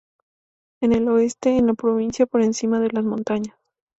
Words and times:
En 0.81 0.93
el 0.93 1.07
oeste, 1.09 1.57
en 1.59 1.67
la 1.67 1.75
provincia 1.75 2.25
por 2.25 2.41
encima 2.41 2.79
de 2.79 2.89
las 2.91 3.03
montañas. 3.03 3.55